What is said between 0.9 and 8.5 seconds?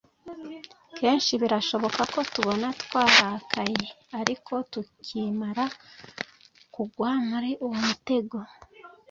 kenshi birashoboka ko tubona twarakaye ariko tukimara kugwa muri uwo mutego,